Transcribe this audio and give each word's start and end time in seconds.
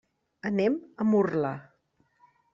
Anem 0.49 0.79
a 1.05 1.07
Murla. 1.11 1.53